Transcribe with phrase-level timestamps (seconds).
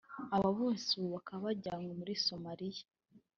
[0.35, 2.85] aba bose ubu bakaba barajyanywe muri Somalia